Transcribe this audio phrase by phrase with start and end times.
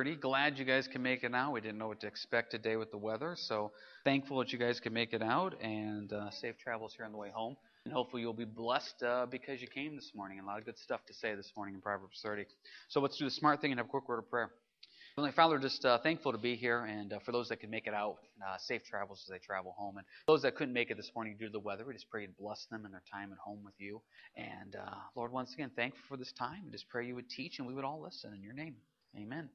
[0.00, 1.52] Pretty glad you guys can make it out.
[1.52, 3.70] We didn't know what to expect today with the weather, so
[4.02, 7.18] thankful that you guys can make it out and uh, safe travels here on the
[7.18, 7.54] way home.
[7.84, 10.40] And hopefully you'll be blessed uh, because you came this morning.
[10.40, 12.46] A lot of good stuff to say this morning in Proverbs 30.
[12.88, 14.50] So let's do the smart thing and have a quick word of prayer.
[15.16, 17.86] Heavenly Father, just uh, thankful to be here, and uh, for those that could make
[17.86, 19.98] it out, uh, safe travels as they travel home.
[19.98, 22.22] And those that couldn't make it this morning due to the weather, we just pray
[22.22, 24.00] you'd bless them and their time at home with you.
[24.34, 26.62] And uh, Lord, once again, thankful for this time.
[26.64, 28.76] We just pray you would teach and we would all listen in your name.
[29.14, 29.50] Amen.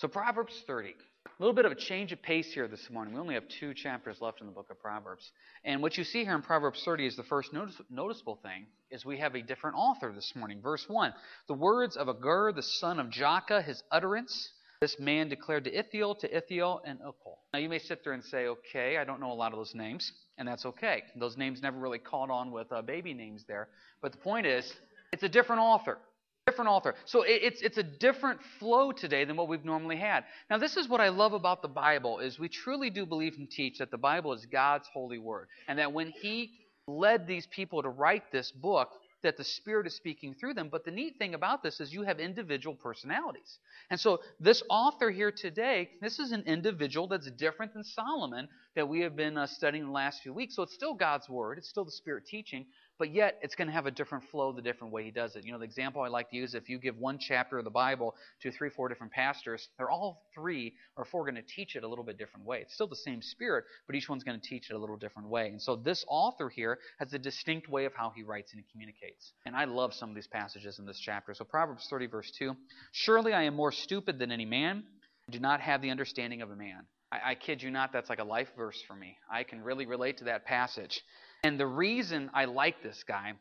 [0.00, 0.94] So, Proverbs 30.
[1.26, 3.12] A little bit of a change of pace here this morning.
[3.12, 5.30] We only have two chapters left in the book of Proverbs.
[5.62, 9.04] And what you see here in Proverbs 30 is the first notice, noticeable thing is
[9.04, 10.62] we have a different author this morning.
[10.62, 11.12] Verse 1.
[11.48, 16.14] The words of Agur, the son of Jakeh, his utterance, this man declared to Ithiel,
[16.20, 17.36] to Ithiel, and Ukal.
[17.52, 19.74] Now you may sit there and say, okay, I don't know a lot of those
[19.74, 21.02] names, and that's okay.
[21.14, 23.68] Those names never really caught on with uh, baby names there.
[24.00, 24.72] But the point is,
[25.12, 25.98] it's a different author
[26.46, 26.94] different author.
[27.04, 30.24] So it's, it's a different flow today than what we've normally had.
[30.48, 33.50] Now, this is what I love about the Bible is we truly do believe and
[33.50, 35.48] teach that the Bible is God's holy word.
[35.68, 36.52] And that when he
[36.86, 38.88] led these people to write this book,
[39.22, 40.68] that the Spirit is speaking through them.
[40.70, 43.58] But the neat thing about this is you have individual personalities.
[43.90, 48.88] And so this author here today, this is an individual that's different than Solomon that
[48.88, 50.56] we have been uh, studying the last few weeks.
[50.56, 52.64] So it's still God's Word, it's still the Spirit teaching,
[53.00, 55.46] but yet it's going to have a different flow the different way he does it.
[55.46, 57.70] You know, the example I like to use if you give one chapter of the
[57.70, 61.82] Bible to three, four different pastors, they're all three or four going to teach it
[61.82, 62.58] a little bit different way.
[62.60, 65.30] It's still the same spirit, but each one's going to teach it a little different
[65.30, 65.48] way.
[65.48, 68.70] And so this author here has a distinct way of how he writes and he
[68.70, 69.32] communicates.
[69.46, 71.32] And I love some of these passages in this chapter.
[71.32, 72.54] So Proverbs 30, verse 2
[72.92, 74.84] Surely I am more stupid than any man,
[75.26, 76.84] and do not have the understanding of a man.
[77.10, 79.16] I, I kid you not, that's like a life verse for me.
[79.32, 81.00] I can really relate to that passage.
[81.42, 83.32] And the reason I like this guy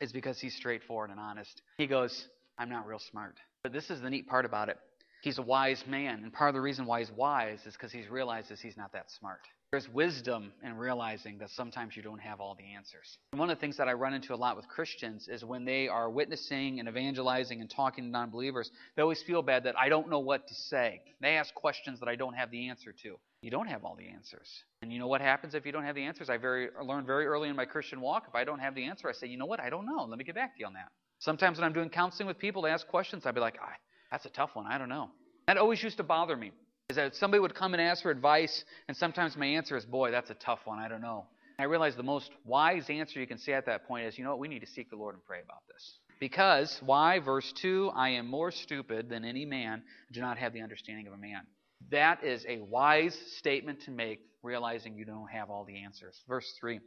[0.00, 1.62] is because he's straightforward and honest.
[1.78, 2.26] He goes,
[2.58, 3.36] I'm not real smart.
[3.62, 4.78] But this is the neat part about it.
[5.22, 6.22] He's a wise man.
[6.22, 9.10] And part of the reason why he's wise is because he realizes he's not that
[9.10, 9.40] smart.
[9.70, 13.18] There's wisdom in realizing that sometimes you don't have all the answers.
[13.32, 15.66] And one of the things that I run into a lot with Christians is when
[15.66, 19.78] they are witnessing and evangelizing and talking to non believers, they always feel bad that
[19.78, 21.02] I don't know what to say.
[21.20, 23.18] They ask questions that I don't have the answer to.
[23.42, 24.48] You don't have all the answers.
[24.82, 26.28] And you know what happens if you don't have the answers?
[26.28, 28.24] I very learned very early in my Christian walk.
[28.28, 29.60] If I don't have the answer, I say, you know what?
[29.60, 30.04] I don't know.
[30.04, 30.90] Let me get back to you on that.
[31.20, 33.26] Sometimes when I'm doing counseling with people, they ask questions.
[33.26, 33.72] I'd be like, ah,
[34.10, 34.66] that's a tough one.
[34.66, 35.10] I don't know.
[35.46, 36.52] That always used to bother me.
[36.90, 40.10] Is that somebody would come and ask for advice, and sometimes my answer is, boy,
[40.10, 40.78] that's a tough one.
[40.78, 41.26] I don't know.
[41.58, 44.30] I realize the most wise answer you can say at that point is, you know
[44.30, 44.38] what?
[44.38, 45.98] We need to seek the Lord and pray about this.
[46.20, 47.18] Because, why?
[47.18, 51.06] Verse 2 I am more stupid than any man, I do not have the understanding
[51.06, 51.42] of a man.
[51.90, 56.22] That is a wise statement to make, realizing you don't have all the answers.
[56.28, 56.80] Verse 3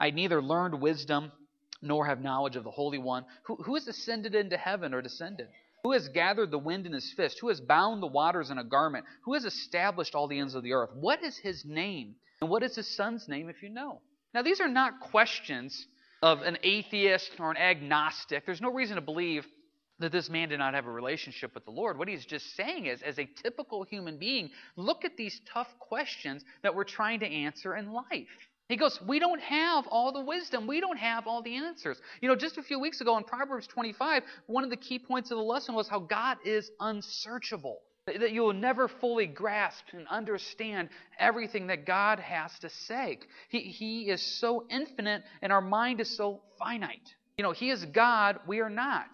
[0.00, 1.32] I neither learned wisdom
[1.82, 3.24] nor have knowledge of the Holy One.
[3.44, 5.48] Who, who has ascended into heaven or descended?
[5.84, 7.38] Who has gathered the wind in his fist?
[7.40, 9.04] Who has bound the waters in a garment?
[9.24, 10.90] Who has established all the ends of the earth?
[10.94, 12.16] What is his name?
[12.40, 14.00] And what is his son's name, if you know?
[14.34, 15.86] Now, these are not questions
[16.22, 18.44] of an atheist or an agnostic.
[18.44, 19.46] There's no reason to believe
[20.00, 21.98] that this man did not have a relationship with the Lord.
[21.98, 26.44] What he's just saying is, as a typical human being, look at these tough questions
[26.62, 28.28] that we're trying to answer in life.
[28.68, 30.66] He goes, We don't have all the wisdom.
[30.66, 32.00] We don't have all the answers.
[32.20, 35.30] You know, just a few weeks ago in Proverbs 25, one of the key points
[35.30, 37.80] of the lesson was how God is unsearchable.
[38.06, 40.88] That you will never fully grasp and understand
[41.18, 43.18] everything that God has to say.
[43.50, 47.14] He, he is so infinite, and our mind is so finite.
[47.36, 49.08] You know, He is God, we are not.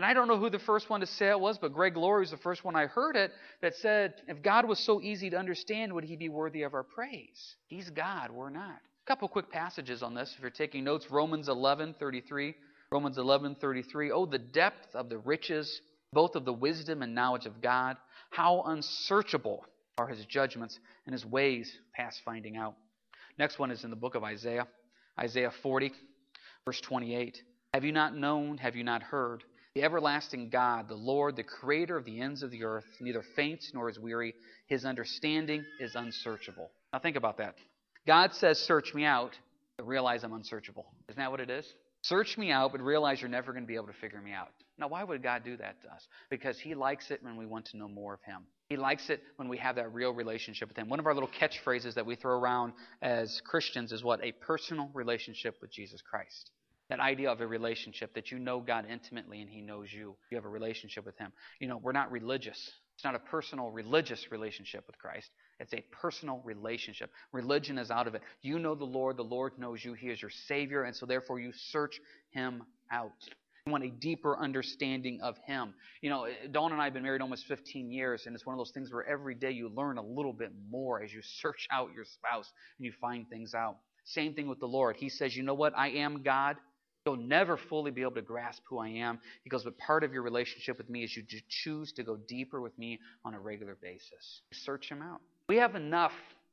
[0.00, 2.20] And I don't know who the first one to say it was, but Greg Laurie
[2.20, 5.36] was the first one I heard it that said, if God was so easy to
[5.36, 7.56] understand, would he be worthy of our praise?
[7.66, 8.78] He's God, we're not.
[8.78, 10.32] A couple quick passages on this.
[10.34, 12.54] If you're taking notes, Romans 11, 33.
[12.90, 14.10] Romans 11, 33.
[14.10, 15.82] Oh, the depth of the riches,
[16.14, 17.98] both of the wisdom and knowledge of God.
[18.30, 19.66] How unsearchable
[19.98, 22.74] are his judgments and his ways past finding out.
[23.38, 24.66] Next one is in the book of Isaiah,
[25.18, 25.92] Isaiah 40,
[26.64, 27.42] verse 28.
[27.74, 28.56] Have you not known?
[28.56, 29.44] Have you not heard?
[29.74, 33.70] The everlasting God, the Lord, the creator of the ends of the earth, neither faints
[33.72, 34.34] nor is weary.
[34.66, 36.70] His understanding is unsearchable.
[36.92, 37.54] Now think about that.
[38.06, 39.38] God says, Search me out,
[39.76, 40.86] but realize I'm unsearchable.
[41.08, 41.72] Isn't that what it is?
[42.02, 44.48] Search me out, but realize you're never going to be able to figure me out.
[44.78, 46.08] Now, why would God do that to us?
[46.30, 48.46] Because He likes it when we want to know more of Him.
[48.70, 50.88] He likes it when we have that real relationship with Him.
[50.88, 52.72] One of our little catchphrases that we throw around
[53.02, 54.24] as Christians is what?
[54.24, 56.50] A personal relationship with Jesus Christ.
[56.90, 60.16] That idea of a relationship, that you know God intimately and He knows you.
[60.30, 61.32] You have a relationship with Him.
[61.60, 62.70] You know, we're not religious.
[62.96, 65.30] It's not a personal religious relationship with Christ.
[65.58, 67.10] It's a personal relationship.
[67.32, 68.22] Religion is out of it.
[68.42, 69.94] You know the Lord, the Lord knows you.
[69.94, 71.98] He is your Savior, and so therefore you search
[72.32, 73.12] Him out.
[73.66, 75.72] You want a deeper understanding of Him.
[76.02, 78.58] You know, Dawn and I have been married almost 15 years, and it's one of
[78.58, 81.90] those things where every day you learn a little bit more as you search out
[81.94, 83.76] your spouse and you find things out.
[84.04, 84.96] Same thing with the Lord.
[84.96, 85.72] He says, You know what?
[85.76, 86.56] I am God.
[87.10, 89.18] You'll never fully be able to grasp who I am.
[89.42, 92.60] He goes, But part of your relationship with me is you choose to go deeper
[92.60, 94.42] with me on a regular basis.
[94.52, 95.20] Search Him out.
[95.48, 96.12] We have enough,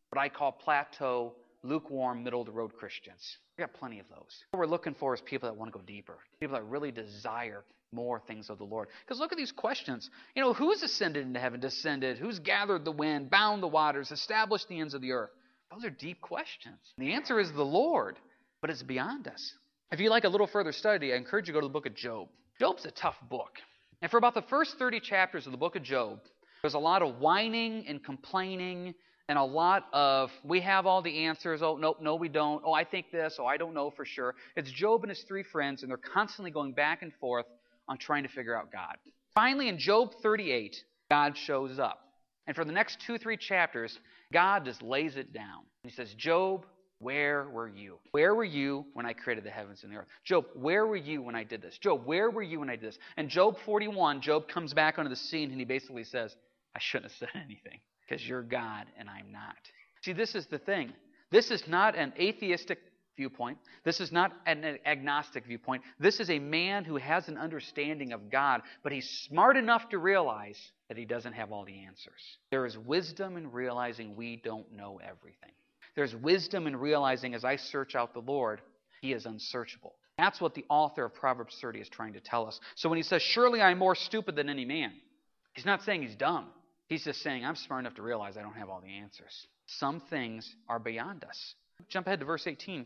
[0.09, 3.37] what I call plateau, lukewarm, middle of the road Christians.
[3.55, 4.43] We got plenty of those.
[4.49, 7.63] What we're looking for is people that want to go deeper, people that really desire
[7.91, 8.87] more things of the Lord.
[9.05, 10.09] Because look at these questions.
[10.35, 12.17] You know, who's ascended into heaven, descended?
[12.17, 15.29] Who's gathered the wind, bound the waters, established the ends of the earth?
[15.71, 16.79] Those are deep questions.
[16.97, 18.17] The answer is the Lord,
[18.61, 19.53] but it's beyond us.
[19.91, 21.85] If you like a little further study, I encourage you to go to the book
[21.85, 22.27] of Job.
[22.59, 23.53] Job's a tough book.
[24.01, 26.19] And for about the first 30 chapters of the book of Job,
[26.61, 28.93] there's a lot of whining and complaining
[29.29, 31.61] and a lot of we have all the answers.
[31.61, 32.61] Oh, nope, no, we don't.
[32.65, 33.37] Oh, I think this.
[33.39, 34.35] Oh, I don't know for sure.
[34.55, 37.45] It's Job and his three friends, and they're constantly going back and forth
[37.87, 38.97] on trying to figure out God.
[39.35, 40.75] Finally, in Job 38,
[41.09, 41.99] God shows up.
[42.45, 43.99] And for the next two, three chapters,
[44.31, 45.63] God just lays it down.
[45.83, 46.65] He says, Job,
[46.99, 47.99] where were you?
[48.11, 50.07] Where were you when I created the heavens and the earth?
[50.23, 51.77] Job, where were you when I did this?
[51.77, 52.99] Job, where were you when I did this?
[53.17, 56.35] And Job 41, Job comes back onto the scene and he basically says,
[56.75, 59.55] I shouldn't have said anything because you're God and I'm not.
[60.01, 60.93] See, this is the thing.
[61.29, 62.79] This is not an atheistic
[63.17, 63.57] viewpoint.
[63.83, 65.83] This is not an agnostic viewpoint.
[65.99, 69.97] This is a man who has an understanding of God, but he's smart enough to
[69.97, 72.37] realize that he doesn't have all the answers.
[72.51, 75.51] There is wisdom in realizing we don't know everything.
[75.97, 78.61] There's wisdom in realizing as I search out the Lord,
[79.01, 79.95] he is unsearchable.
[80.19, 82.59] That's what the author of Proverbs 30 is trying to tell us.
[82.75, 84.93] So when he says, Surely I'm more stupid than any man,
[85.53, 86.49] he's not saying he's dumb.
[86.87, 89.47] He's just saying, I'm smart enough to realize I don't have all the answers.
[89.65, 91.55] Some things are beyond us.
[91.89, 92.85] Jump ahead to verse 18.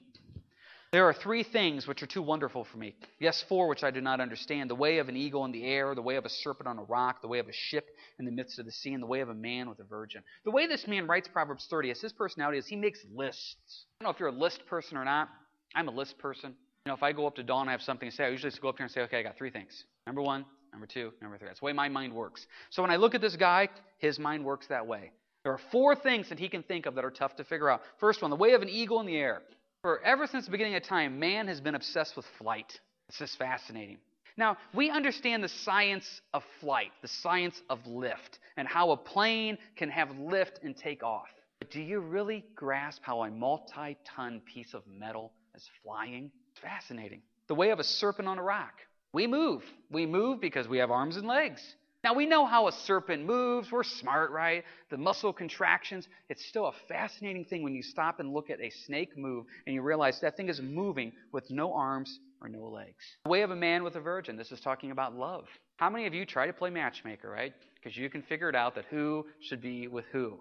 [0.92, 2.96] There are three things which are too wonderful for me.
[3.20, 5.96] Yes, four which I do not understand the way of an eagle in the air,
[5.96, 7.90] the way of a serpent on a rock, the way of a ship
[8.20, 10.22] in the midst of the sea, and the way of a man with a virgin.
[10.44, 13.86] The way this man writes Proverbs 30 is his personality is he makes lists.
[14.02, 15.30] I don't know if you're a list person or not.
[15.76, 16.54] I'm a list person.
[16.86, 18.52] You know, if I go up to Dawn I have something to say, I usually
[18.52, 19.86] just go up here and say, okay, I got three things.
[20.06, 21.48] Number one, Number two, number three.
[21.48, 22.48] That's the way my mind works.
[22.70, 25.12] So when I look at this guy, his mind works that way.
[25.44, 27.82] There are four things that he can think of that are tough to figure out.
[28.00, 29.42] First one, the way of an eagle in the air.
[29.82, 32.80] For ever since the beginning of time, man has been obsessed with flight.
[33.10, 33.98] It's just fascinating.
[34.38, 39.58] Now, we understand the science of flight, the science of lift, and how a plane
[39.76, 41.30] can have lift and take off.
[41.60, 46.32] But do you really grasp how a multi ton piece of metal is flying?
[46.52, 47.24] It's fascinating.
[47.48, 48.74] The way of a serpent on a rock.
[49.14, 49.64] We move.
[49.90, 51.62] We move because we have arms and legs.
[52.04, 53.72] Now, we know how a serpent moves.
[53.72, 54.64] We're smart, right?
[54.90, 56.08] The muscle contractions.
[56.30, 59.76] It's still a fascinating thing when you stop and look at a snake move and
[59.76, 63.18] you realize that thing is moving with no arms or no legs.
[63.26, 64.36] The way of a man with a virgin.
[64.36, 65.46] This is talking about love.
[65.78, 67.54] How many of you try to play matchmaker, right?
[67.76, 70.40] Because you can figure it out that who should be with who.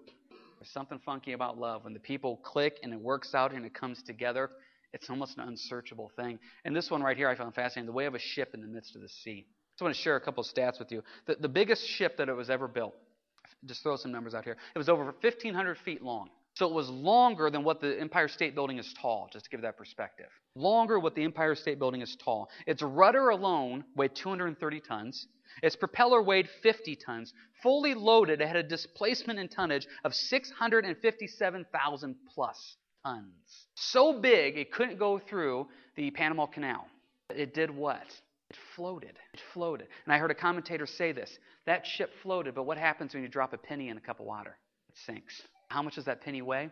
[0.59, 1.83] There's something funky about love.
[1.83, 4.49] When the people click and it works out and it comes together,
[4.93, 6.39] it's almost an unsearchable thing.
[6.65, 8.67] And this one right here I found fascinating the way of a ship in the
[8.67, 9.45] midst of the sea.
[9.81, 11.03] I want to share a couple of stats with you.
[11.25, 12.95] The, the biggest ship that it was ever built,
[13.65, 16.29] just throw some numbers out here, it was over 1,500 feet long.
[16.55, 19.61] So it was longer than what the Empire State Building is tall, just to give
[19.61, 20.27] that perspective.
[20.55, 22.49] Longer what the Empire State Building is tall.
[22.67, 25.27] Its rudder alone weighed 230 tons.
[25.63, 27.33] Its propeller weighed 50 tons.
[27.63, 33.67] Fully loaded, it had a displacement in tonnage of 657,000 plus tons.
[33.75, 36.85] So big it couldn't go through the Panama Canal.
[37.29, 38.03] It did what?
[38.51, 39.17] It floated.
[39.33, 39.87] It floated.
[40.03, 43.29] And I heard a commentator say this that ship floated, but what happens when you
[43.29, 44.57] drop a penny in a cup of water?
[44.89, 45.41] It sinks.
[45.69, 46.69] How much does that penny weigh?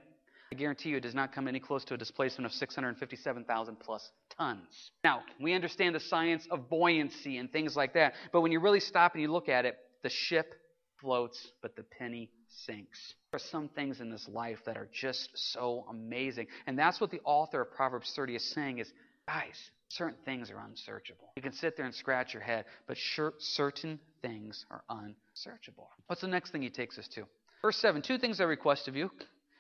[0.52, 4.12] I guarantee you it does not come any close to a displacement of 657,000 plus
[4.38, 4.92] tons.
[5.06, 8.82] Now, we understand the science of buoyancy and things like that, but when you really
[8.82, 10.56] stop and you look at it, the ship
[11.00, 12.30] floats, but the penny
[12.66, 13.14] sinks.
[13.32, 16.48] There are some things in this life that are just so amazing.
[16.68, 18.92] And that's what the author of Proverbs 30 is saying is,
[19.30, 21.30] guys, certain things are unsearchable.
[21.36, 25.90] You can sit there and scratch your head, but sure, certain things are unsearchable.
[26.08, 27.26] What's the next thing he takes us to?
[27.62, 29.12] Verse 7 Two things I request of you.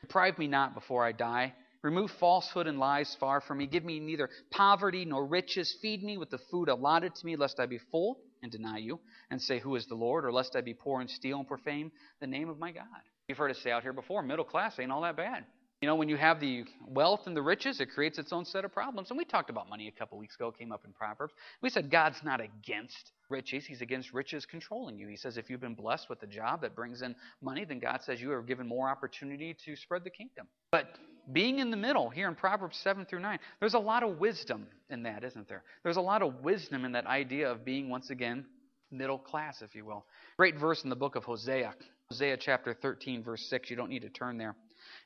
[0.01, 1.53] Deprive me not before I die.
[1.83, 3.67] Remove falsehood and lies far from me.
[3.67, 5.77] Give me neither poverty nor riches.
[5.81, 8.99] Feed me with the food allotted to me, lest I be full and deny you,
[9.29, 10.25] and say, Who is the Lord?
[10.25, 12.85] Or lest I be poor and steal and profane the name of my God.
[13.27, 15.45] You've heard us say out here before middle class ain't all that bad.
[15.81, 18.65] You know, when you have the wealth and the riches, it creates its own set
[18.65, 19.11] of problems.
[19.11, 21.33] And we talked about money a couple weeks ago, came up in Proverbs.
[21.61, 25.07] We said God's not against riches, He's against riches controlling you.
[25.07, 28.01] He says if you've been blessed with a job that brings in money, then God
[28.03, 30.47] says you are given more opportunity to spread the kingdom.
[30.71, 30.87] But
[31.31, 33.39] being in the middle here in Proverbs 7 through 9.
[33.59, 35.63] There's a lot of wisdom in that, isn't there?
[35.83, 38.45] There's a lot of wisdom in that idea of being, once again,
[38.91, 40.05] middle class, if you will.
[40.37, 41.73] Great verse in the book of Hosea.
[42.09, 43.69] Hosea chapter 13, verse 6.
[43.69, 44.55] You don't need to turn there.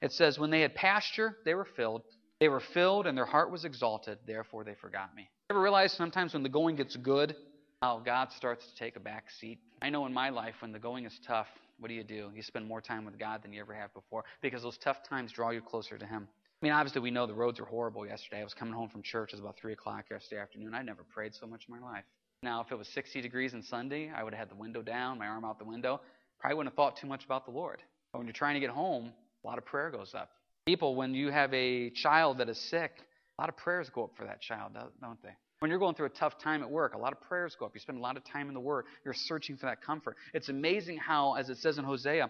[0.03, 2.03] It says, When they had pasture, they were filled.
[2.41, 4.19] They were filled, and their heart was exalted.
[4.27, 5.29] Therefore, they forgot me.
[5.50, 7.36] Ever realize sometimes when the going gets good,
[7.81, 9.60] how God starts to take a back seat?
[9.81, 11.48] I know in my life, when the going is tough,
[11.79, 12.31] what do you do?
[12.36, 15.31] You spend more time with God than you ever have before because those tough times
[15.31, 16.27] draw you closer to Him.
[16.29, 18.41] I mean, obviously, we know the roads are horrible yesterday.
[18.41, 19.31] I was coming home from church.
[19.31, 20.74] It was about 3 o'clock yesterday afternoon.
[20.74, 22.03] I never prayed so much in my life.
[22.41, 25.17] Now, if it was 60 degrees on Sunday, I would have had the window down,
[25.17, 26.01] my arm out the window.
[26.39, 27.81] Probably wouldn't have thought too much about the Lord.
[28.12, 30.29] But when you're trying to get home, a lot of prayer goes up.
[30.65, 32.91] People, when you have a child that is sick,
[33.38, 34.71] a lot of prayers go up for that child,
[35.01, 35.35] don't they?
[35.59, 37.71] When you're going through a tough time at work, a lot of prayers go up.
[37.73, 38.85] You spend a lot of time in the Word.
[39.05, 40.17] You're searching for that comfort.
[40.33, 42.29] It's amazing how, as it says in Hosea,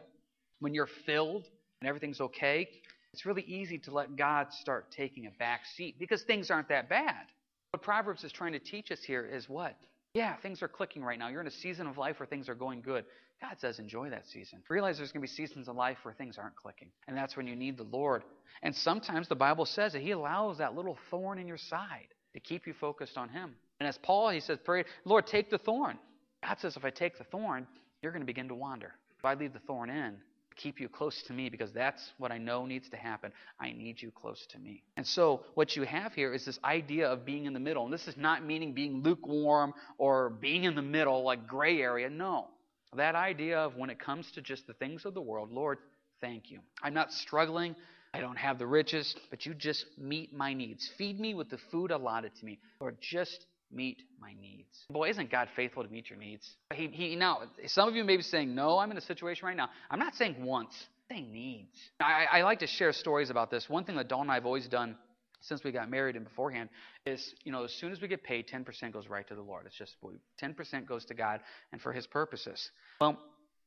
[0.59, 1.45] when you're filled
[1.81, 2.67] and everything's okay,
[3.11, 6.89] it's really easy to let God start taking a back seat because things aren't that
[6.89, 7.25] bad.
[7.71, 9.75] What Proverbs is trying to teach us here is what?
[10.13, 11.29] Yeah, things are clicking right now.
[11.29, 13.05] You're in a season of life where things are going good.
[13.41, 14.59] God says enjoy that season.
[14.69, 16.89] Realize there's going to be seasons of life where things aren't clicking.
[17.07, 18.23] And that's when you need the Lord.
[18.61, 22.39] And sometimes the Bible says that He allows that little thorn in your side to
[22.39, 23.55] keep you focused on Him.
[23.79, 25.97] And as Paul, he says, pray, Lord, take the thorn.
[26.45, 27.67] God says, if I take the thorn,
[28.01, 28.93] you're going to begin to wander.
[29.17, 30.15] If I leave the thorn in,
[30.55, 33.31] keep you close to me because that's what I know needs to happen.
[33.59, 34.83] I need you close to me.
[34.97, 37.83] And so, what you have here is this idea of being in the middle.
[37.83, 42.09] And this is not meaning being lukewarm or being in the middle, like gray area.
[42.09, 42.47] No.
[42.95, 45.79] That idea of when it comes to just the things of the world, Lord,
[46.21, 46.59] thank you.
[46.81, 47.75] I'm not struggling.
[48.13, 50.87] I don't have the riches, but you just meet my needs.
[50.97, 52.59] Feed me with the food allotted to me.
[52.79, 54.85] Lord, just meet my needs.
[54.89, 56.49] Boy, isn't God faithful to meet your needs?
[56.73, 59.57] He, he now, some of you may be saying, no, I'm in a situation right
[59.57, 59.69] now.
[59.89, 60.73] I'm not saying once.
[61.09, 61.77] I'm saying needs.
[61.99, 63.69] I, I like to share stories about this.
[63.69, 64.95] One thing that Dawn and I have always done
[65.41, 66.69] since we got married and beforehand
[67.05, 69.65] is, you know, as soon as we get paid, 10% goes right to the Lord.
[69.65, 69.95] It's just
[70.41, 72.71] 10% goes to God and for His purposes.
[73.01, 73.19] Well,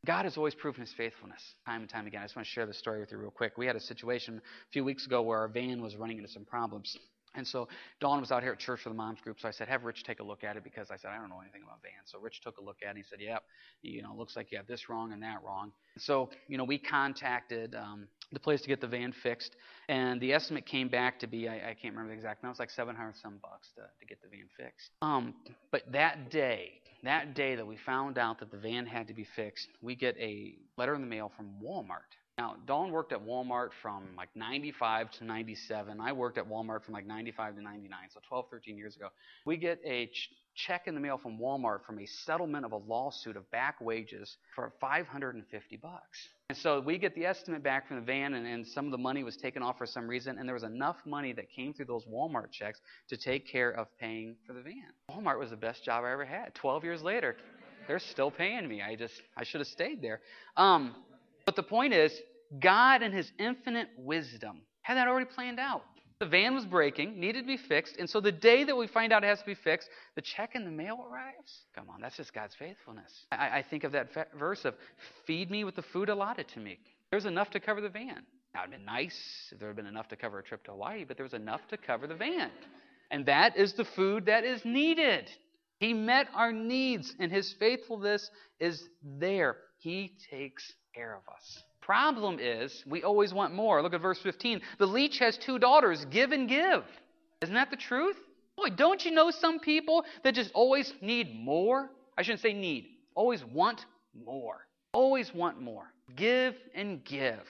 [0.06, 2.20] God has always proven his faithfulness time and time again.
[2.22, 3.58] I just want to share this story with you real quick.
[3.58, 6.44] We had a situation a few weeks ago where our van was running into some
[6.44, 6.96] problems.
[7.37, 7.69] And so
[8.00, 10.05] Dawn was out here at church for the moms group, so I said, have Rich
[10.05, 12.11] take a look at it because I said, I don't know anything about vans.
[12.11, 13.43] So Rich took a look at it and he said, yep,
[13.83, 15.73] you know, looks like you have this wrong and that wrong.
[15.99, 19.57] So, you know, we contacted um, the place to get the van fixed,
[19.88, 22.57] and the estimate came back to be, I, I can't remember the exact amount, it
[22.57, 24.90] was like 700 some bucks to, to get the van fixed.
[25.02, 25.35] Um,
[25.71, 29.25] but that day, that day that we found out that the van had to be
[29.37, 33.71] fixed, we get a letter in the mail from Walmart now, Dawn worked at Walmart
[33.81, 35.99] from like 95 to 97.
[35.99, 39.09] I worked at Walmart from like 95 to 99, so 12, 13 years ago.
[39.47, 42.76] We get a ch- check in the mail from Walmart from a settlement of a
[42.76, 46.28] lawsuit of back wages for 550 bucks.
[46.50, 48.99] And so we get the estimate back from the van, and, and some of the
[48.99, 51.87] money was taken off for some reason, and there was enough money that came through
[51.87, 54.93] those Walmart checks to take care of paying for the van.
[55.11, 56.55] Walmart was the best job I ever had.
[56.55, 57.35] 12 years later,
[57.88, 58.83] they're still paying me.
[58.83, 60.21] I just I should have stayed there.
[60.59, 60.95] Um,
[61.56, 62.12] but the point is,
[62.60, 65.82] God in His infinite wisdom had that already planned out.
[66.20, 69.12] The van was breaking, needed to be fixed, and so the day that we find
[69.12, 71.64] out it has to be fixed, the check in the mail arrives.
[71.75, 73.26] Come on, that's just God's faithfulness.
[73.32, 74.08] I, I think of that
[74.38, 74.75] verse of,
[75.26, 76.78] feed me with the food allotted to me.
[77.10, 78.22] There's enough to cover the van.
[78.54, 80.64] Now, it would have been nice if there had been enough to cover a trip
[80.64, 82.50] to Hawaii, but there was enough to cover the van.
[83.10, 85.30] And that is the food that is needed.
[85.78, 89.56] He met our needs, and His faithfulness is there.
[89.78, 91.62] He takes care of us.
[91.80, 93.82] Problem is, we always want more.
[93.82, 94.60] Look at verse 15.
[94.78, 96.82] The leech has two daughters, give and give.
[97.42, 98.16] Isn't that the truth?
[98.56, 101.90] Boy, don't you know some people that just always need more?
[102.18, 103.84] I shouldn't say need, always want
[104.24, 104.66] more.
[104.92, 105.92] Always want more.
[106.16, 107.40] Give and give.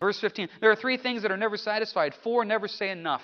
[0.00, 0.48] Verse 15.
[0.60, 3.22] There are three things that are never satisfied, four never say enough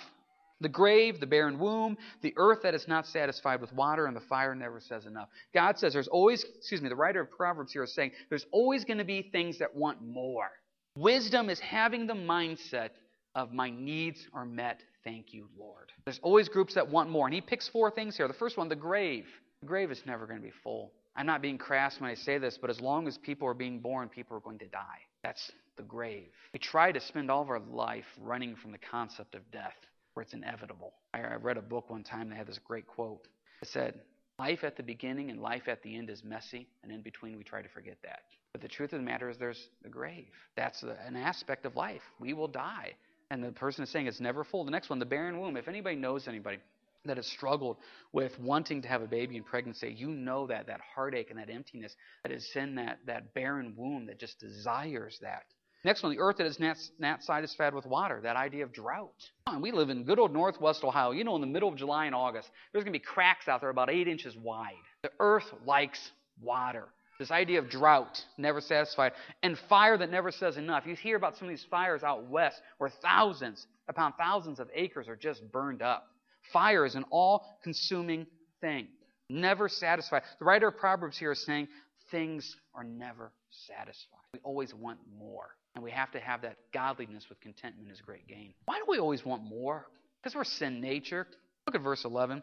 [0.62, 4.21] the grave, the barren womb, the earth that is not satisfied with water, and the
[4.21, 5.28] fire never says enough.
[5.52, 8.85] God says there's always, excuse me, the writer of Proverbs here is saying there's always
[8.85, 10.50] going to be things that want more.
[10.97, 12.90] Wisdom is having the mindset
[13.35, 14.81] of my needs are met.
[15.04, 15.90] Thank you, Lord.
[16.04, 17.26] There's always groups that want more.
[17.26, 18.28] And he picks four things here.
[18.28, 19.26] The first one, the grave.
[19.62, 20.92] The grave is never going to be full.
[21.16, 23.81] I'm not being crass when I say this, but as long as people are being
[23.81, 25.00] born, people are going to die.
[25.23, 26.28] That's the grave.
[26.52, 29.75] We try to spend all of our life running from the concept of death
[30.14, 30.92] where it's inevitable.
[31.14, 33.26] I, read a book one time that had this great quote.
[33.62, 34.00] It said,
[34.38, 37.45] Life at the beginning and life at the end is messy, and in between we
[37.45, 38.23] try to forget that.
[38.52, 40.26] But the truth of the matter is there's the grave.
[40.57, 42.02] That's an aspect of life.
[42.19, 42.92] We will die.
[43.31, 44.64] And the person is saying it's never full.
[44.64, 45.57] The next one, the barren womb.
[45.57, 46.59] If anybody knows anybody
[47.04, 47.78] that has struggled
[48.12, 51.50] with wanting to have a baby in pregnancy, you know that, that heartache and that
[51.50, 55.45] emptiness that is in that, that barren womb that just desires that.
[55.84, 58.20] Next one, the earth that is not, not satisfied with water.
[58.22, 59.30] That idea of drought.
[59.60, 61.10] We live in good old northwest Ohio.
[61.10, 63.60] You know, in the middle of July and August, there's going to be cracks out
[63.60, 64.74] there about eight inches wide.
[65.02, 65.98] The earth likes
[66.40, 66.88] water.
[67.18, 69.12] This idea of drought, never satisfied,
[69.42, 70.86] and fire that never says enough.
[70.86, 75.08] You hear about some of these fires out west where thousands upon thousands of acres
[75.08, 76.06] are just burned up.
[76.52, 78.26] Fire is an all consuming
[78.60, 78.88] thing,
[79.28, 80.22] never satisfied.
[80.38, 81.68] The writer of Proverbs here is saying
[82.10, 84.18] things are never satisfied.
[84.32, 85.50] We always want more.
[85.75, 88.52] And we have to have that godliness with contentment is great gain.
[88.67, 89.87] Why do we always want more?
[90.23, 91.26] Because we're sin nature.
[91.67, 92.43] Look at verse 11.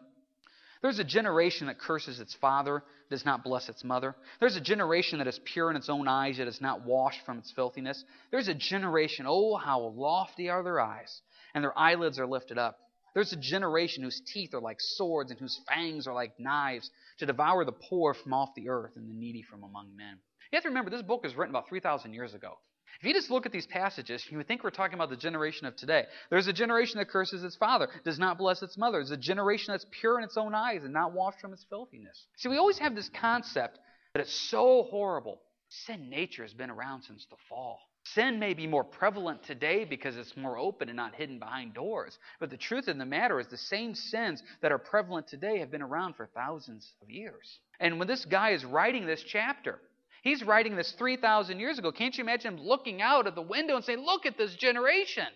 [0.82, 4.16] There's a generation that curses its father, does not bless its mother.
[4.40, 7.38] There's a generation that is pure in its own eyes, yet is not washed from
[7.38, 8.02] its filthiness.
[8.30, 11.20] There's a generation, oh, how lofty are their eyes,
[11.54, 12.78] and their eyelids are lifted up.
[13.12, 17.26] There's a generation whose teeth are like swords and whose fangs are like knives to
[17.26, 20.18] devour the poor from off the earth and the needy from among men.
[20.50, 22.58] You have to remember, this book was written about 3,000 years ago.
[22.98, 25.66] If you just look at these passages, you would think we're talking about the generation
[25.66, 26.04] of today.
[26.28, 28.98] There's a generation that curses its father, does not bless its mother.
[28.98, 32.26] There's a generation that's pure in its own eyes and not washed from its filthiness.
[32.36, 33.78] See, we always have this concept
[34.14, 35.40] that it's so horrible.
[35.68, 37.78] Sin nature has been around since the fall.
[38.04, 42.18] Sin may be more prevalent today because it's more open and not hidden behind doors.
[42.40, 45.70] But the truth of the matter is, the same sins that are prevalent today have
[45.70, 47.60] been around for thousands of years.
[47.78, 49.78] And when this guy is writing this chapter,
[50.22, 51.92] He's writing this 3,000 years ago.
[51.92, 55.26] Can't you imagine him looking out at the window and saying, Look at this generation?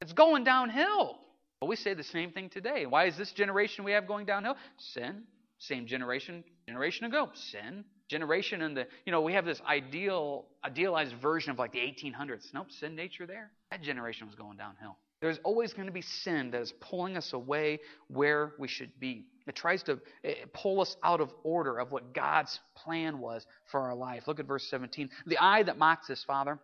[0.00, 1.18] It's going downhill.
[1.60, 2.86] Well, we say the same thing today.
[2.86, 4.56] Why is this generation we have going downhill?
[4.78, 5.22] Sin.
[5.58, 7.30] Same generation, generation ago.
[7.34, 7.84] Sin.
[8.08, 12.52] Generation in the, you know, we have this ideal, idealized version of like the 1800s.
[12.52, 13.52] Nope, sin nature there.
[13.70, 14.96] That generation was going downhill.
[15.22, 19.24] There's always going to be sin that is pulling us away where we should be.
[19.46, 19.98] It tries to
[20.52, 24.24] pull us out of order of what God's plan was for our life.
[24.26, 25.08] Look at verse 17.
[25.26, 26.58] The eye that mocks his father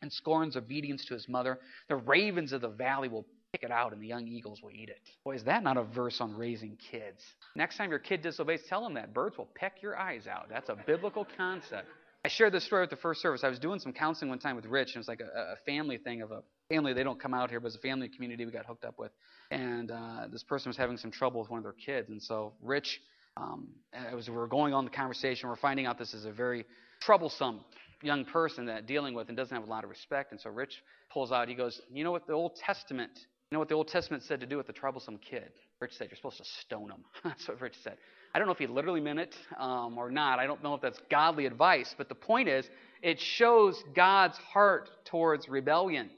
[0.00, 3.92] and scorns obedience to his mother, the ravens of the valley will pick it out
[3.92, 5.00] and the young eagles will eat it.
[5.24, 7.22] Boy, is that not a verse on raising kids?
[7.56, 9.12] Next time your kid disobeys, tell them that.
[9.12, 10.48] Birds will peck your eyes out.
[10.48, 11.88] That's a biblical concept.
[12.24, 13.44] I shared this story at the first service.
[13.44, 15.56] I was doing some counseling one time with Rich, and it was like a, a
[15.66, 16.94] family thing of a family.
[16.94, 19.12] They don't come out here, but it's a family community we got hooked up with.
[19.50, 22.54] And uh, this person was having some trouble with one of their kids, and so
[22.62, 22.98] Rich,
[23.36, 26.64] um, as we were going on the conversation, we're finding out this is a very
[27.02, 27.60] troublesome
[28.00, 30.32] young person that dealing with and doesn't have a lot of respect.
[30.32, 30.82] And so Rich
[31.12, 31.48] pulls out.
[31.48, 33.12] He goes, "You know what the Old Testament?
[33.50, 36.08] You know what the Old Testament said to do with the troublesome kid?" Rich said,
[36.08, 37.98] "You're supposed to stone him." That's what Rich said.
[38.34, 40.40] I don't know if he literally meant it um, or not.
[40.40, 42.68] I don't know if that's godly advice, but the point is,
[43.00, 46.10] it shows God's heart towards rebellion.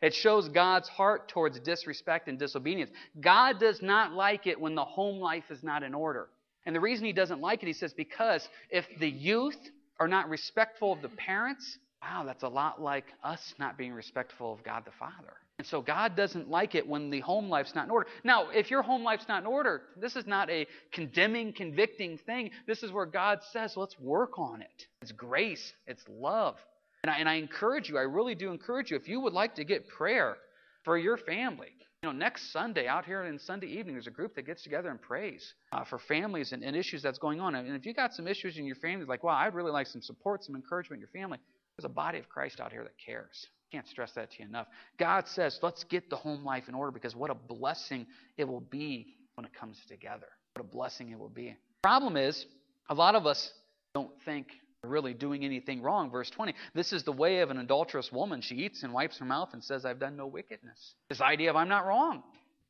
[0.00, 2.90] It shows God's heart towards disrespect and disobedience.
[3.20, 6.28] God does not like it when the home life is not in order.
[6.66, 9.58] And the reason he doesn't like it, he says, because if the youth
[9.98, 14.52] are not respectful of the parents, wow, that's a lot like us not being respectful
[14.52, 15.34] of God the Father.
[15.58, 18.08] And so God doesn't like it when the home life's not in order.
[18.24, 22.50] Now, if your home life's not in order, this is not a condemning, convicting thing.
[22.66, 24.86] This is where God says, let's work on it.
[25.00, 26.56] It's grace, it's love.
[27.04, 29.54] And I, and I encourage you, I really do encourage you, if you would like
[29.56, 30.36] to get prayer
[30.84, 31.68] for your family,
[32.02, 34.90] you know, next Sunday out here in Sunday evening, there's a group that gets together
[34.90, 37.54] and prays uh, for families and, and, issues that's going on.
[37.54, 40.02] And if you got some issues in your family, like, wow, I'd really like some
[40.02, 41.38] support, some encouragement in your family,
[41.76, 43.46] there's a body of Christ out here that cares.
[43.74, 44.68] Can't stress that to you enough.
[45.00, 48.06] God says, let's get the home life in order because what a blessing
[48.36, 50.28] it will be when it comes together.
[50.54, 51.56] What a blessing it will be.
[51.82, 52.46] Problem is,
[52.88, 53.50] a lot of us
[53.92, 54.46] don't think
[54.80, 56.08] we're really doing anything wrong.
[56.08, 58.42] Verse 20 This is the way of an adulterous woman.
[58.42, 60.94] She eats and wipes her mouth and says, I've done no wickedness.
[61.08, 62.22] This idea of I'm not wrong.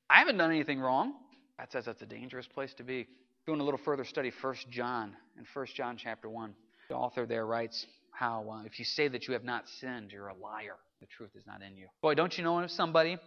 [0.08, 1.12] I haven't done anything wrong.
[1.58, 3.08] That says that's a dangerous place to be.
[3.44, 5.14] Doing a little further study, 1 John.
[5.36, 6.54] In 1 John chapter 1,
[6.88, 7.84] the author there writes
[8.14, 10.76] how uh, if you say that you have not sinned, you're a liar.
[11.00, 11.88] The truth is not in you.
[12.00, 13.18] Boy, don't you know if somebody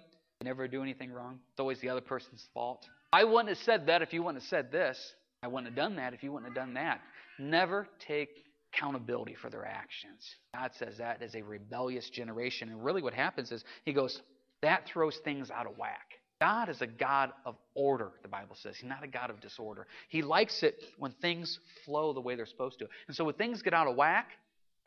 [0.42, 1.40] never do anything wrong?
[1.52, 2.86] It's always the other person's fault.
[3.12, 5.14] I wouldn't have said that if you wouldn't have said this.
[5.44, 7.02] I wouldn't have done that if you wouldn't have done that.
[7.38, 8.30] Never take
[8.74, 10.36] accountability for their actions.
[10.54, 12.70] God says that is a rebellious generation.
[12.70, 14.22] And really what happens is he goes,
[14.62, 16.14] that throws things out of whack.
[16.40, 18.76] God is a God of order, the Bible says.
[18.80, 19.88] He's not a God of disorder.
[20.10, 22.88] He likes it when things flow the way they're supposed to.
[23.08, 24.30] And so when things get out of whack,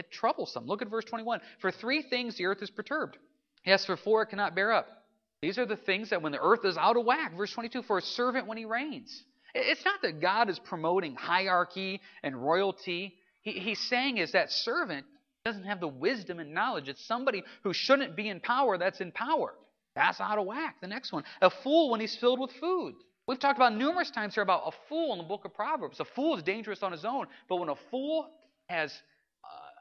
[0.00, 0.66] it's troublesome.
[0.66, 1.40] Look at verse 21.
[1.60, 3.18] For three things the earth is perturbed.
[3.64, 4.86] Yes, for four it cannot bear up.
[5.42, 7.36] These are the things that when the earth is out of whack.
[7.36, 9.22] Verse 22 For a servant when he reigns.
[9.54, 13.14] It's not that God is promoting hierarchy and royalty.
[13.42, 15.06] He, he's saying is that servant
[15.44, 16.88] doesn't have the wisdom and knowledge.
[16.88, 19.54] It's somebody who shouldn't be in power that's in power.
[19.94, 20.76] That's out of whack.
[20.80, 21.24] The next one.
[21.42, 22.94] A fool when he's filled with food.
[23.26, 26.00] We've talked about numerous times here about a fool in the book of Proverbs.
[26.00, 28.28] A fool is dangerous on his own, but when a fool
[28.68, 28.92] has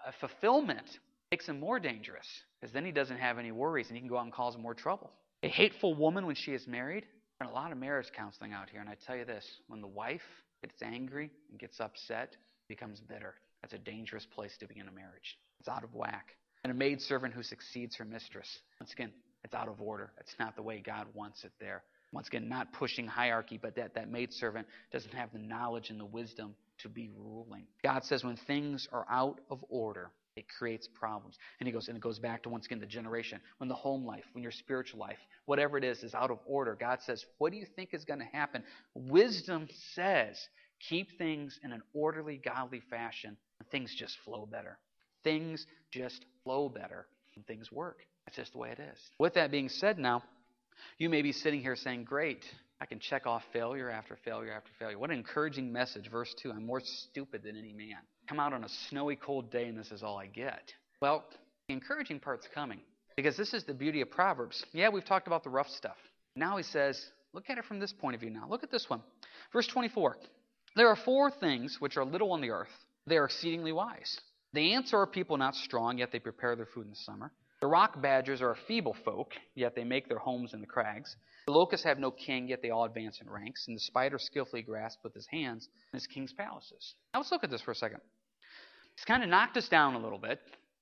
[0.05, 0.87] a fulfillment
[1.31, 2.27] makes him more dangerous
[2.59, 4.73] because then he doesn't have any worries and he can go out and cause more
[4.73, 5.11] trouble.
[5.43, 7.05] A hateful woman when she is married,
[7.39, 9.87] and a lot of marriage counseling out here, and I tell you this when the
[9.87, 10.21] wife
[10.61, 12.35] gets angry and gets upset,
[12.67, 13.35] becomes bitter.
[13.61, 15.37] That's a dangerous place to be in a marriage.
[15.59, 16.35] It's out of whack.
[16.63, 18.59] And a maidservant who succeeds her mistress.
[18.81, 19.13] Once again,
[19.45, 20.11] it's out of order.
[20.19, 21.83] It's not the way God wants it there.
[22.11, 26.05] Once again, not pushing hierarchy, but that, that maidservant doesn't have the knowledge and the
[26.05, 27.65] wisdom to be ruling.
[27.83, 31.37] God says when things are out of order, it creates problems.
[31.59, 33.41] And he goes, and it goes back to once again the generation.
[33.57, 36.77] When the home life, when your spiritual life, whatever it is, is out of order,
[36.79, 38.63] God says, What do you think is going to happen?
[38.95, 40.37] Wisdom says,
[40.87, 44.77] keep things in an orderly, godly fashion, and things just flow better.
[45.23, 47.99] Things just flow better and things work.
[48.25, 48.99] That's just the way it is.
[49.17, 50.23] With that being said, now,
[50.97, 52.45] you may be sitting here saying, Great,
[52.81, 54.97] I can check off failure after failure after failure.
[54.97, 56.09] What an encouraging message.
[56.09, 57.97] Verse 2 I'm more stupid than any man.
[58.27, 60.73] Come out on a snowy, cold day, and this is all I get.
[61.01, 61.25] Well,
[61.67, 62.79] the encouraging part's coming
[63.15, 64.63] because this is the beauty of Proverbs.
[64.71, 65.97] Yeah, we've talked about the rough stuff.
[66.35, 68.47] Now he says, Look at it from this point of view now.
[68.49, 69.01] Look at this one.
[69.53, 70.17] Verse 24
[70.75, 72.69] There are four things which are little on the earth,
[73.05, 74.19] they are exceedingly wise.
[74.53, 77.31] The ants are a people not strong, yet they prepare their food in the summer.
[77.61, 81.15] The rock badgers are a feeble folk, yet they make their homes in the crags.
[81.45, 83.67] The locusts have no king, yet they all advance in ranks.
[83.67, 86.95] And the spider skillfully grasps with his hands his king's palaces.
[87.13, 87.99] Now let's look at this for a second.
[88.95, 90.39] He's kind of knocked us down a little bit.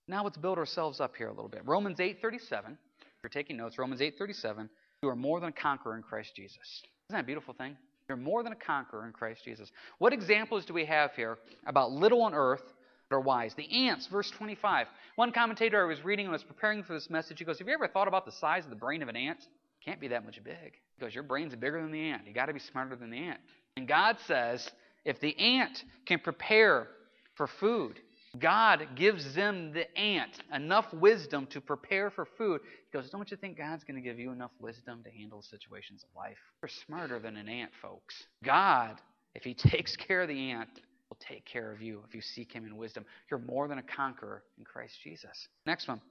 [0.08, 1.62] Now let's build ourselves up here a little bit.
[1.66, 2.78] Romans 8:37.
[3.00, 4.70] If you're taking notes, Romans 8:37.
[5.02, 6.84] You are more than a conqueror in Christ Jesus.
[7.10, 7.78] Isn't that a beautiful thing?
[8.08, 9.72] You're more than a conqueror in Christ Jesus.
[9.98, 12.74] What examples do we have here about little on earth
[13.12, 13.54] are wise.
[13.56, 14.88] The ants, verse 25.
[15.16, 17.74] One commentator I was reading I was preparing for this message, he goes, Have you
[17.74, 19.48] ever thought about the size of the brain of an ant?
[19.84, 20.74] Can't be that much big.
[20.98, 22.28] He goes, Your brain's bigger than the ant.
[22.28, 23.40] You got to be smarter than the ant.
[23.78, 24.70] And God says,
[25.08, 26.90] if the ant can prepare
[27.36, 28.02] for food,
[28.38, 32.60] God gives them, the ant, enough wisdom to prepare for food.
[32.92, 36.04] He goes, Don't you think God's going to give you enough wisdom to handle situations
[36.04, 36.38] of life?
[36.62, 38.22] You're smarter than an ant, folks.
[38.44, 38.98] God,
[39.34, 40.70] if He takes care of the ant,
[41.10, 43.06] will take care of you if you seek Him in wisdom.
[43.30, 45.48] You're more than a conqueror in Christ Jesus.
[45.66, 46.02] Next one.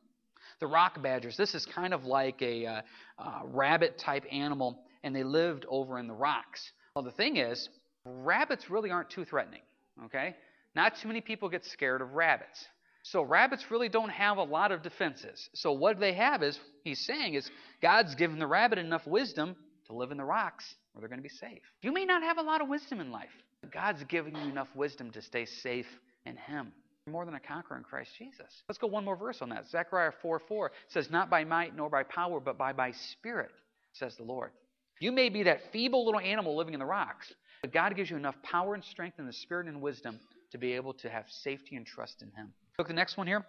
[0.61, 1.37] The rock badgers.
[1.37, 2.83] This is kind of like a uh,
[3.19, 6.73] uh, rabbit type animal, and they lived over in the rocks.
[6.95, 7.69] Well, the thing is,
[8.05, 9.63] rabbits really aren't too threatening,
[10.05, 10.37] okay?
[10.75, 12.65] Not too many people get scared of rabbits.
[13.03, 15.49] So rabbits really don't have a lot of defenses.
[15.55, 17.49] So what they have is, he's saying, is
[17.81, 19.57] God's given the rabbit enough wisdom
[19.87, 21.63] to live in the rocks where they're going to be safe.
[21.83, 23.31] You may not have a lot of wisdom in life.
[23.72, 25.87] God's given you enough wisdom to stay safe
[26.24, 26.72] in Him.
[27.07, 28.62] You're more than a conqueror in Christ Jesus.
[28.68, 29.68] Let's go one more verse on that.
[29.68, 33.50] Zechariah 4 4 says, Not by might nor by power, but by my spirit,
[33.92, 34.50] says the Lord.
[34.98, 38.16] You may be that feeble little animal living in the rocks, but God gives you
[38.16, 40.18] enough power and strength and the spirit and wisdom
[40.52, 42.52] to be able to have safety and trust in Him.
[42.79, 43.44] Look the next one here.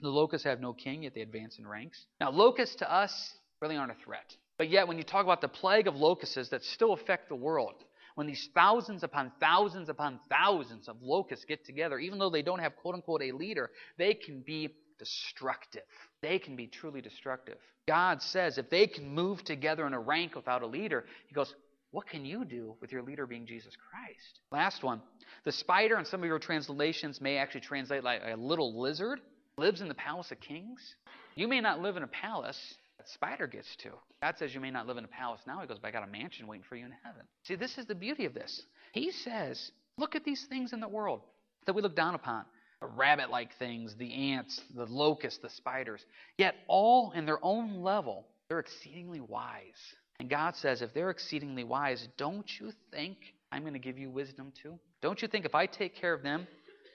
[0.00, 2.04] The locusts have no king, yet they advance in ranks.
[2.20, 4.36] Now, locusts to us really aren't a threat.
[4.58, 7.74] But yet, when you talk about the plague of locusts that still affect the world,
[8.16, 12.58] when these thousands upon thousands upon thousands of locusts get together, even though they don't
[12.58, 15.82] have quote unquote a leader, they can be destructive.
[16.22, 17.58] They can be truly destructive.
[17.86, 21.54] God says if they can move together in a rank without a leader, He goes,
[21.90, 24.40] what can you do with your leader being Jesus Christ?
[24.50, 25.00] Last one.
[25.44, 29.20] The spider, in some of your translations, may actually translate like a little lizard,
[29.58, 30.96] lives in the palace of kings.
[31.36, 32.76] You may not live in a palace,
[33.08, 33.90] spider gets to.
[34.22, 35.60] God says you may not live in a palace now.
[35.60, 37.22] He goes, but I got a mansion waiting for you in heaven.
[37.44, 38.62] See, this is the beauty of this.
[38.92, 41.20] He says, look at these things in the world
[41.66, 42.44] that we look down upon.
[42.80, 46.04] The rabbit like things, the ants, the locusts, the spiders.
[46.36, 49.94] Yet all in their own level, they're exceedingly wise.
[50.20, 53.16] And God says, if they're exceedingly wise, don't you think
[53.52, 54.78] I'm going to give you wisdom too?
[55.02, 56.46] Don't you think if I take care of them,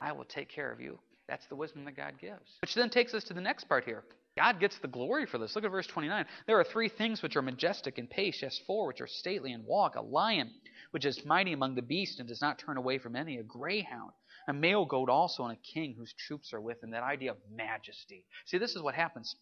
[0.02, 1.00] I will take care of you?
[1.28, 2.58] That's the wisdom that God gives.
[2.62, 4.04] Which then takes us to the next part here.
[4.38, 5.56] God gets the glory for this.
[5.56, 6.26] Look at verse 29.
[6.48, 9.66] There are three things which are majestic in pace, yes, four which are stately in
[9.66, 10.52] walk a lion,
[10.92, 14.12] which is mighty among the beasts and does not turn away from any, a greyhound,
[14.48, 16.92] a male goat also, and a king whose troops are with him.
[16.92, 18.26] That idea of majesty.
[18.46, 19.36] See, this is what happens.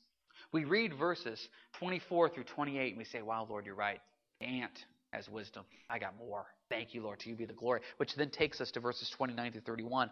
[0.52, 1.48] We read verses
[1.78, 4.00] 24 through 28 and we say, Wow, Lord, you're right.
[4.42, 5.66] Ant has wisdom.
[5.90, 6.46] I got more.
[6.70, 7.20] Thank you, Lord.
[7.20, 7.82] To you be the glory.
[7.98, 10.10] Which then takes us to verses 29 through 31.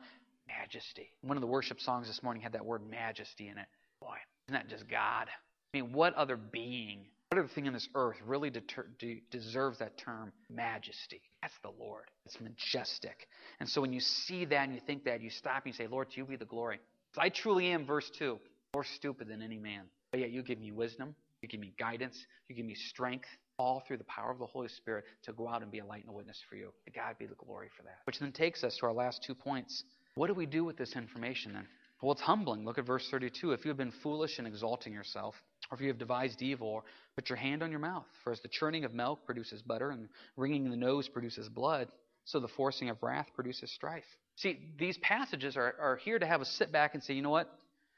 [0.48, 1.10] Majesty.
[1.22, 3.66] One of the worship songs this morning had that word majesty in it.
[4.00, 4.16] Boy,
[4.48, 5.28] isn't that just God?
[5.30, 9.80] I mean, what other being, what other thing on this earth really deter- de- deserves
[9.80, 11.22] that term majesty?
[11.42, 12.06] That's the Lord.
[12.26, 13.28] It's majestic.
[13.60, 15.88] And so when you see that and you think that, you stop and you say,
[15.88, 16.80] Lord, to you be the glory.
[17.18, 18.40] I truly am, verse 2,
[18.74, 19.84] more stupid than any man.
[20.12, 23.28] But yet you give me wisdom, you give me guidance, you give me strength,
[23.60, 26.04] all through the power of the Holy Spirit to go out and be a light
[26.04, 26.72] and a witness for you.
[26.86, 27.98] To God be the glory for that.
[28.06, 29.84] Which then takes us to our last two points.
[30.16, 31.68] What do we do with this information then?
[32.02, 32.64] Well, it's humbling.
[32.64, 33.54] Look at verse 32.
[33.54, 35.36] If you have been foolish in exalting yourself,
[35.72, 38.06] or if you have devised evil, put your hand on your mouth.
[38.24, 41.88] For as the churning of milk produces butter, and wringing the nose produces blood,
[42.26, 44.04] so the forcing of wrath produces strife.
[44.36, 47.32] See, these passages are, are here to have us sit back and say, you know
[47.32, 47.50] what?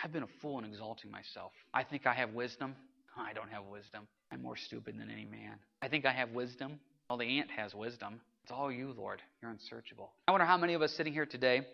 [0.02, 1.52] I've been a fool in exalting myself.
[1.74, 2.76] I think I have wisdom.
[3.18, 4.08] I don't have wisdom.
[4.32, 5.56] I'm more stupid than any man.
[5.82, 6.80] I think I have wisdom.
[7.10, 8.22] Well, the ant has wisdom.
[8.44, 9.22] It's all you, Lord.
[9.42, 10.12] You're unsearchable.
[10.28, 11.68] I wonder how many of us sitting here today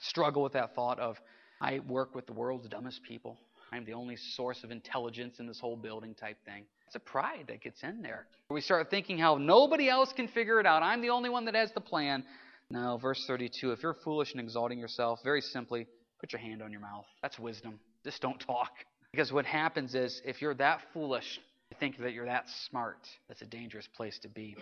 [0.00, 1.16] struggle with that thought of,
[1.60, 3.38] I work with the world's dumbest people.
[3.72, 6.64] I'm the only source of intelligence in this whole building type thing.
[6.86, 8.26] It's a pride that gets in there.
[8.50, 10.82] We start thinking how nobody else can figure it out.
[10.82, 12.24] I'm the only one that has the plan.
[12.70, 15.86] No, verse 32 if you're foolish and exalting yourself, very simply,
[16.20, 17.06] put your hand on your mouth.
[17.22, 17.80] That's wisdom.
[18.04, 18.70] Just don't talk.
[19.10, 21.40] Because what happens is, if you're that foolish,
[21.70, 24.56] you think that you're that smart, that's a dangerous place to be.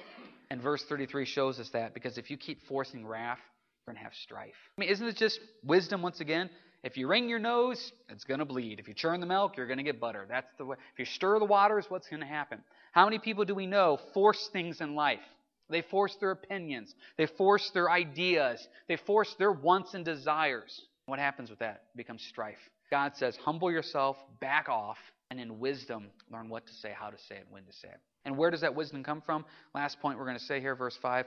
[0.51, 4.05] And verse 33 shows us that because if you keep forcing wrath, you're going to
[4.05, 4.55] have strife.
[4.77, 6.51] I mean, isn't it just wisdom once again?
[6.83, 8.81] If you wring your nose, it's going to bleed.
[8.81, 10.27] If you churn the milk, you're going to get butter.
[10.29, 10.77] That's the way.
[10.93, 12.59] If you stir the waters, what's going to happen?
[12.91, 15.21] How many people do we know force things in life?
[15.71, 16.95] They force their opinions.
[17.17, 18.67] They force their ideas.
[18.89, 20.83] They force their wants and desires.
[21.07, 21.85] What happens with that?
[21.95, 22.59] It becomes strife.
[22.91, 24.99] God says, humble yourself, back off,
[25.31, 28.01] and in wisdom, learn what to say, how to say it, when to say it.
[28.25, 29.47] And where does that wisdom come from?
[29.75, 31.27] Last point we're going to say here, verse 5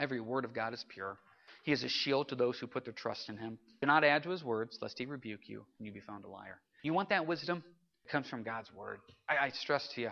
[0.00, 1.18] every word of God is pure.
[1.64, 3.58] He is a shield to those who put their trust in him.
[3.80, 6.28] Do not add to his words, lest he rebuke you and you be found a
[6.28, 6.60] liar.
[6.82, 7.62] You want that wisdom?
[8.04, 9.00] It comes from God's word.
[9.28, 10.10] I, I stress to you,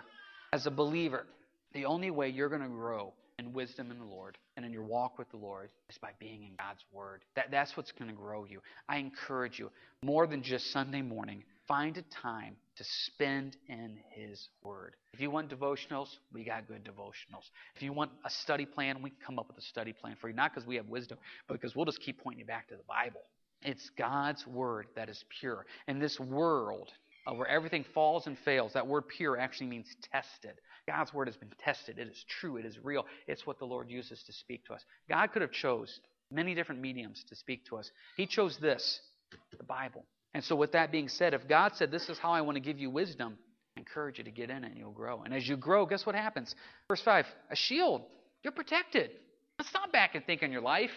[0.52, 1.26] as a believer,
[1.72, 4.84] the only way you're going to grow in wisdom in the Lord and in your
[4.84, 7.22] walk with the Lord is by being in God's Word.
[7.34, 8.60] That, that's what's going to grow you.
[8.88, 9.70] I encourage you,
[10.02, 14.94] more than just Sunday morning, find a time to spend in His Word.
[15.12, 17.50] If you want devotionals, we got good devotionals.
[17.74, 20.28] If you want a study plan, we can come up with a study plan for
[20.28, 20.34] you.
[20.34, 22.84] Not because we have wisdom, but because we'll just keep pointing you back to the
[22.88, 23.22] Bible.
[23.62, 25.66] It's God's Word that is pure.
[25.86, 26.90] And this world,
[27.26, 30.52] uh, where everything falls and fails, that word pure actually means tested.
[30.86, 31.98] God's word has been tested.
[31.98, 32.56] It is true.
[32.56, 33.04] It is real.
[33.26, 34.84] It's what the Lord uses to speak to us.
[35.08, 36.00] God could have chose
[36.30, 37.90] many different mediums to speak to us.
[38.16, 39.00] He chose this,
[39.56, 40.04] the Bible.
[40.36, 42.60] And so with that being said, if God said, this is how I want to
[42.60, 43.38] give you wisdom,
[43.74, 45.22] I encourage you to get in it and you'll grow.
[45.22, 46.54] And as you grow, guess what happens?
[46.88, 48.02] Verse 5, a shield.
[48.42, 49.12] You're protected.
[49.62, 50.90] Stop back and think on your life.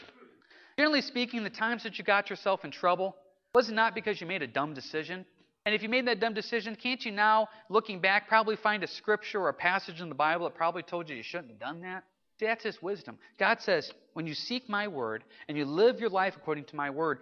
[0.77, 3.15] Generally speaking, the times that you got yourself in trouble
[3.55, 5.25] was not because you made a dumb decision?
[5.65, 8.87] And if you made that dumb decision, can't you now, looking back, probably find a
[8.87, 11.79] scripture or a passage in the Bible that probably told you you shouldn't have done
[11.83, 12.03] that?
[12.39, 13.17] See, that's His wisdom.
[13.37, 16.89] God says, when you seek my word and you live your life according to my
[16.89, 17.19] word,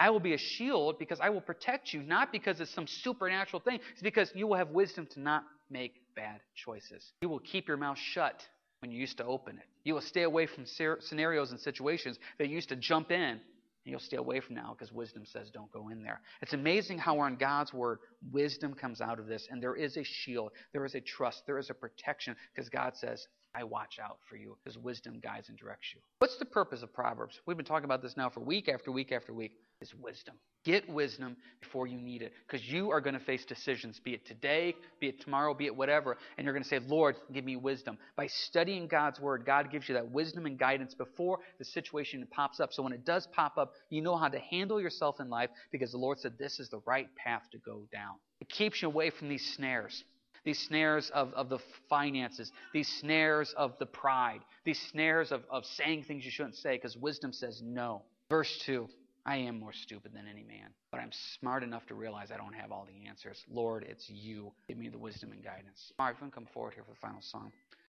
[0.00, 3.60] I will be a shield because I will protect you, not because it's some supernatural
[3.60, 3.80] thing.
[3.92, 7.12] It's because you will have wisdom to not make bad choices.
[7.22, 8.42] You will keep your mouth shut
[8.80, 9.64] when you used to open it.
[9.84, 10.64] You will stay away from
[11.00, 13.40] scenarios and situations that you used to jump in
[13.88, 16.20] and you'll stay away from now because wisdom says don't go in there.
[16.42, 20.04] It's amazing how in God's word, wisdom comes out of this, and there is a
[20.04, 24.18] shield, there is a trust, there is a protection because God says, I watch out
[24.28, 26.00] for you because wisdom guides and directs you.
[26.18, 27.40] What's the purpose of Proverbs?
[27.46, 29.52] We've been talking about this now for week after week after week.
[29.80, 30.34] Is wisdom.
[30.64, 34.26] Get wisdom before you need it because you are going to face decisions, be it
[34.26, 37.54] today, be it tomorrow, be it whatever, and you're going to say, Lord, give me
[37.54, 37.96] wisdom.
[38.16, 42.58] By studying God's Word, God gives you that wisdom and guidance before the situation pops
[42.58, 42.72] up.
[42.72, 45.92] So when it does pop up, you know how to handle yourself in life because
[45.92, 48.16] the Lord said this is the right path to go down.
[48.40, 50.02] It keeps you away from these snares
[50.44, 51.58] these snares of, of the
[51.90, 56.76] finances, these snares of the pride, these snares of, of saying things you shouldn't say
[56.76, 58.02] because wisdom says no.
[58.30, 58.88] Verse 2
[59.28, 62.54] I am more stupid than any man, but I'm smart enough to realize I don't
[62.54, 63.44] have all the answers.
[63.52, 64.52] Lord, it's you.
[64.66, 65.92] Give me the wisdom and guidance.
[65.98, 67.52] All right, if we can come forward here for the final song.